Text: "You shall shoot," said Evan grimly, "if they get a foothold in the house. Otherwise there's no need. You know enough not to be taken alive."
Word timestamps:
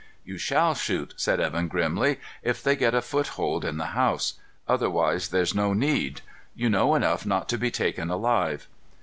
"You 0.25 0.39
shall 0.39 0.73
shoot," 0.73 1.13
said 1.15 1.39
Evan 1.39 1.67
grimly, 1.67 2.19
"if 2.41 2.63
they 2.63 2.75
get 2.75 2.95
a 2.95 3.03
foothold 3.03 3.63
in 3.63 3.77
the 3.77 3.85
house. 3.93 4.33
Otherwise 4.67 5.27
there's 5.27 5.53
no 5.53 5.73
need. 5.73 6.21
You 6.55 6.71
know 6.71 6.95
enough 6.95 7.23
not 7.23 7.47
to 7.49 7.59
be 7.59 7.69
taken 7.69 8.09
alive." 8.09 8.67